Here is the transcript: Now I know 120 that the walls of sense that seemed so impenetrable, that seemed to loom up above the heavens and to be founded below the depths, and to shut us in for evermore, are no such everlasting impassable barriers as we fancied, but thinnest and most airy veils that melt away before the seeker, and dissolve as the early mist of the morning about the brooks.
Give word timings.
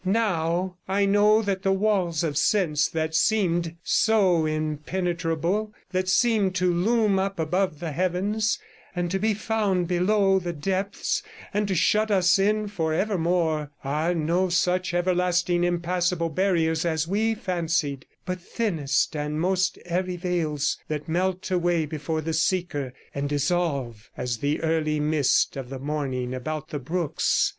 Now 0.03 0.77
I 0.87 1.05
know 1.05 1.35
120 1.35 1.45
that 1.53 1.61
the 1.61 1.71
walls 1.79 2.23
of 2.23 2.35
sense 2.35 2.87
that 2.87 3.13
seemed 3.13 3.75
so 3.83 4.47
impenetrable, 4.47 5.75
that 5.91 6.09
seemed 6.09 6.55
to 6.55 6.73
loom 6.73 7.19
up 7.19 7.37
above 7.39 7.79
the 7.79 7.91
heavens 7.91 8.57
and 8.95 9.11
to 9.11 9.19
be 9.19 9.35
founded 9.35 9.87
below 9.87 10.39
the 10.39 10.53
depths, 10.53 11.21
and 11.53 11.67
to 11.67 11.75
shut 11.75 12.09
us 12.09 12.39
in 12.39 12.67
for 12.67 12.95
evermore, 12.95 13.69
are 13.83 14.15
no 14.15 14.49
such 14.49 14.91
everlasting 14.91 15.63
impassable 15.63 16.29
barriers 16.29 16.83
as 16.83 17.07
we 17.07 17.35
fancied, 17.35 18.07
but 18.25 18.41
thinnest 18.41 19.15
and 19.15 19.39
most 19.39 19.77
airy 19.85 20.15
veils 20.15 20.79
that 20.87 21.07
melt 21.07 21.51
away 21.51 21.85
before 21.85 22.21
the 22.21 22.33
seeker, 22.33 22.91
and 23.13 23.29
dissolve 23.29 24.09
as 24.17 24.37
the 24.37 24.63
early 24.63 24.99
mist 24.99 25.55
of 25.55 25.69
the 25.69 25.77
morning 25.77 26.33
about 26.33 26.69
the 26.69 26.79
brooks. 26.79 27.49